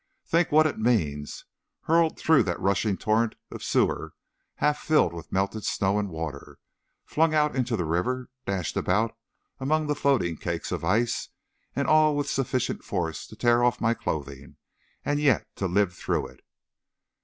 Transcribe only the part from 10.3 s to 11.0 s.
cakes of